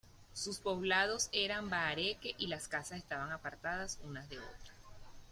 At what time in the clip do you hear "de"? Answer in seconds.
1.65-1.69, 4.29-4.39